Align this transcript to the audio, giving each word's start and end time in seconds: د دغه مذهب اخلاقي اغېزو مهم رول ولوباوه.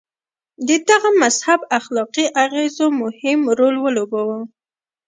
د 0.67 0.69
دغه 0.89 1.09
مذهب 1.21 1.59
اخلاقي 1.79 2.25
اغېزو 2.45 2.85
مهم 3.01 3.39
رول 3.57 3.75
ولوباوه. 3.79 4.39